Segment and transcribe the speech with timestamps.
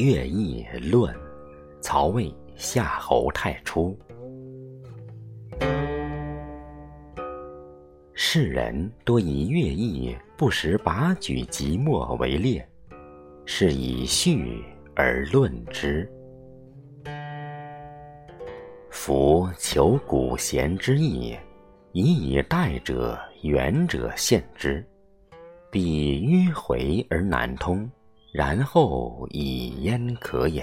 [0.00, 1.14] 乐毅论，
[1.80, 3.98] 曹魏夏侯太初。
[8.12, 12.68] 世人多以乐毅不识拔举即墨为列，
[13.44, 14.64] 是以序
[14.94, 16.10] 而论之。
[18.90, 21.36] 夫求古贤之意，
[21.92, 23.18] 以以代者。
[23.42, 24.84] 远者献之，
[25.70, 27.88] 必迂回而难通，
[28.30, 30.62] 然后以焉可也？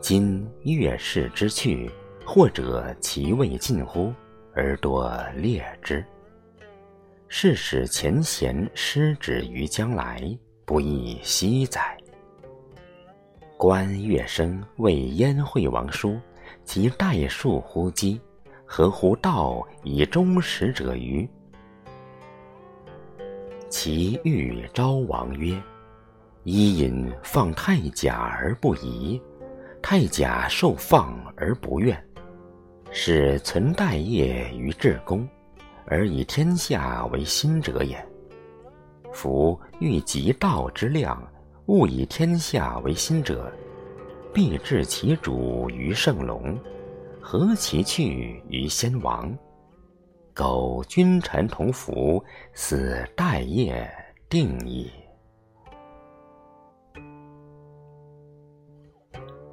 [0.00, 1.90] 今越世之去，
[2.24, 4.12] 或者其未尽乎，
[4.54, 6.04] 而多列之。
[7.28, 10.22] 是使前贤失之于将来，
[10.64, 11.96] 不亦惜哉？
[13.56, 16.18] 观乐生为燕惠王书，
[16.64, 18.20] 其代数乎稽。
[18.66, 21.28] 何乎道以忠实者于？
[23.76, 25.60] 其欲昭王曰
[26.44, 29.20] ：“伊尹放太甲而不疑，
[29.82, 32.00] 太甲受放而不怨，
[32.92, 35.28] 是存待业于至公，
[35.86, 38.00] 而以天下为心者也。
[39.12, 41.20] 夫欲极道之量，
[41.66, 43.52] 勿以天下为心者，
[44.32, 46.56] 必置其主于圣龙。”
[47.20, 49.36] 何其去于先王？
[50.34, 52.22] 苟君臣同服，
[52.54, 53.88] 死待业
[54.28, 54.90] 定矣。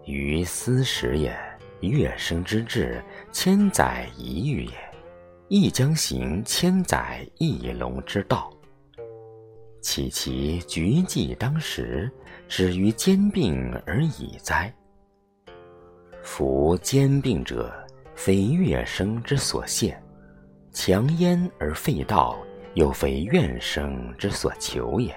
[0.06, 1.38] 于斯时也，
[1.82, 3.00] 乐生之志，
[3.32, 4.72] 千载一遇也，
[5.50, 8.52] 亦将行千载一龙之道。
[9.82, 12.12] 岂其局计当时，
[12.48, 14.74] 止于兼并而已哉？
[16.24, 17.72] 夫兼并者，
[18.16, 19.96] 非乐生之所限；
[20.74, 22.38] 强焉而废道，
[22.76, 25.14] 又非怨生之所求也。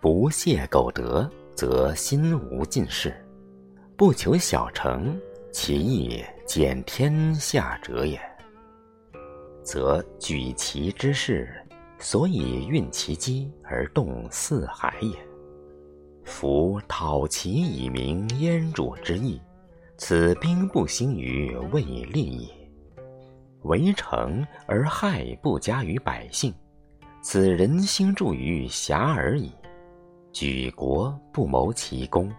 [0.00, 3.12] 不懈苟得，则心无尽事；
[3.96, 5.16] 不求小成，
[5.52, 8.20] 其意减天下者也。
[9.62, 11.48] 则举其之势，
[11.98, 15.16] 所以运其机而动四海也。
[16.24, 19.40] 夫讨其以明燕主之意，
[19.96, 22.48] 此兵不兴于未利也；
[23.64, 26.54] 围城而害不加于百姓，
[27.22, 29.52] 此人心助于遐而已。
[30.32, 32.32] 举国不谋其功，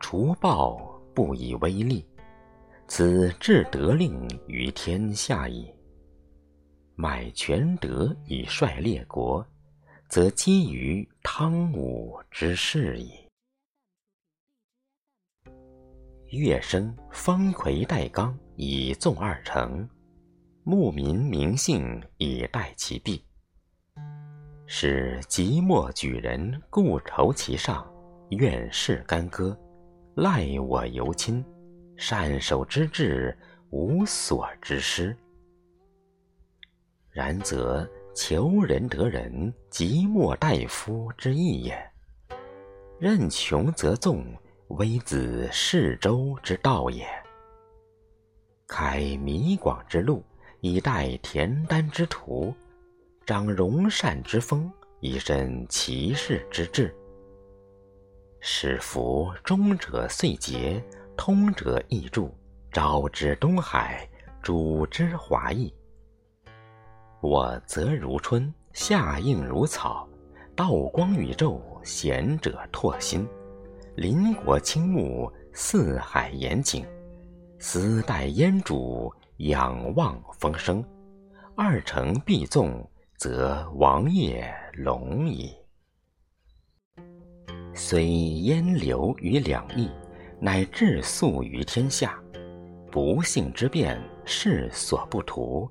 [0.00, 0.76] 除暴
[1.14, 2.06] 不以威利，
[2.86, 5.68] 此至得令于天下矣。
[6.94, 9.44] 买权德以率列国，
[10.08, 13.12] 则基于汤武之势矣。
[16.30, 19.86] 乐生方魁代刚以纵二成，
[20.64, 23.24] 牧民名姓以待其弊。
[24.66, 27.86] 使即墨举人故仇其上，
[28.30, 29.58] 愿世干戈，
[30.14, 31.44] 赖我尤亲，
[31.96, 33.36] 善守之志，
[33.70, 35.16] 无所之失。
[37.10, 41.90] 然则求人得人，即墨大夫之意也。
[42.98, 44.24] 任穷则纵。
[44.78, 47.06] 微子世周之道也。
[48.66, 50.24] 开弥广之路，
[50.64, 52.54] 以待恬丹之徒；
[53.26, 56.94] 长容善之风，以申其士之志。
[58.38, 60.80] 使夫忠者遂节，
[61.16, 62.30] 通者易著，
[62.70, 64.08] 招之东海，
[64.40, 65.74] 主之华裔。
[67.20, 70.08] 我则如春，夏应如草，
[70.54, 73.26] 道光宇宙，贤者拓心。
[73.96, 76.86] 邻国倾慕，四海严景，
[77.58, 80.84] 斯待燕主，仰望风声。
[81.56, 85.52] 二城必纵，则王业隆矣。
[87.74, 89.90] 虽燕流于两翼，
[90.40, 92.18] 乃至速于天下。
[92.90, 95.70] 不幸之变，世所不图；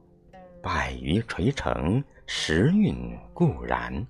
[0.61, 4.05] 败于垂成，时运固然。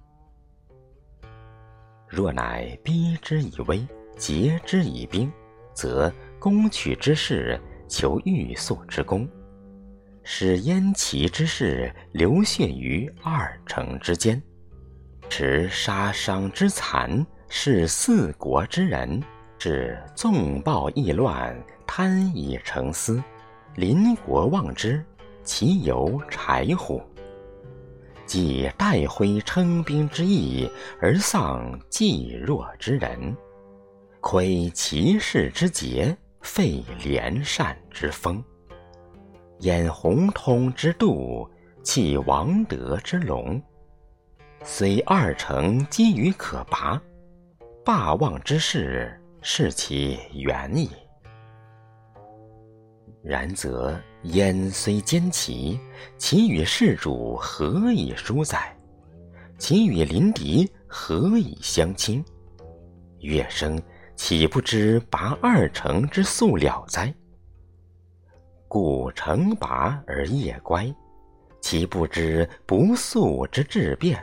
[2.07, 3.85] 若乃逼之以威。
[4.17, 5.31] 劫之以兵，
[5.73, 9.27] 则攻取之势，求欲速之功，
[10.23, 14.41] 使燕齐之势流血于二城之间，
[15.29, 19.21] 持杀伤之残，是四国之人，
[19.57, 23.21] 是纵暴易乱，贪以成私，
[23.75, 25.03] 邻国望之，
[25.43, 27.01] 其犹豺乎？
[28.25, 30.69] 既待挥称兵之意，
[31.01, 33.35] 而丧济弱之人。
[34.21, 38.41] 窥其事之节，废廉善之风，
[39.61, 41.47] 掩宏通之度，
[41.83, 43.61] 弃王德之隆。
[44.63, 46.99] 虽二城积于可拔，
[47.85, 50.89] 霸王之势，是其远矣。
[53.23, 55.79] 然则燕虽坚齐，
[56.17, 58.75] 其与世主何以殊哉？
[59.59, 62.25] 其与邻敌何以相亲？
[63.19, 63.79] 乐生
[64.15, 67.13] 岂不知拔二城之速了哉？
[68.73, 70.89] 故成拔而夜乖，
[71.59, 74.17] 其不知不速之至变。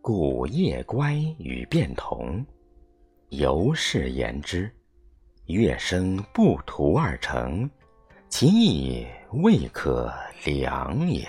[0.00, 2.46] 故夜乖与变同。
[3.30, 4.70] 由是言之，
[5.46, 7.68] 月生不图二成。
[8.28, 10.08] 其意未可
[10.44, 11.26] 量也。